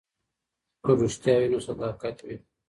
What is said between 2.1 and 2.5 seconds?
وي.